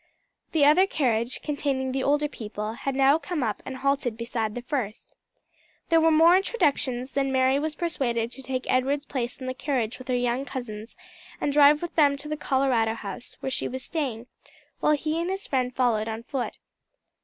The 0.51 0.65
other 0.65 0.87
carriage, 0.87 1.43
containing 1.43 1.91
the 1.91 2.01
older 2.01 2.27
people, 2.27 2.73
had 2.73 2.95
now 2.95 3.19
come 3.19 3.43
up 3.43 3.61
and 3.67 3.77
halted 3.77 4.17
beside 4.17 4.55
the 4.55 4.63
first. 4.63 5.15
There 5.89 6.01
were 6.01 6.09
more 6.09 6.35
introductions, 6.35 7.13
then 7.13 7.31
Mary 7.31 7.59
was 7.59 7.75
persuaded 7.75 8.31
to 8.31 8.41
take 8.41 8.65
Edward's 8.67 9.05
place 9.05 9.39
in 9.39 9.45
the 9.45 9.53
carriage 9.53 9.99
with 9.99 10.07
her 10.07 10.15
young 10.15 10.43
cousins, 10.43 10.97
and 11.39 11.53
drive 11.53 11.83
with 11.83 11.93
them 11.93 12.17
to 12.17 12.27
the 12.27 12.35
Colorado 12.35 12.95
House, 12.95 13.37
where 13.41 13.51
she 13.51 13.67
was 13.67 13.83
staying, 13.83 14.25
while 14.79 14.93
he 14.93 15.21
and 15.21 15.29
his 15.29 15.45
friend 15.45 15.75
followed 15.75 16.07
on 16.07 16.23
foot. 16.23 16.55